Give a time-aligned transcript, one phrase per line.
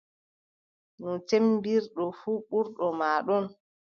[1.01, 3.45] No cemmbiɗɗo fuu, ɓurɗo ma ɗon.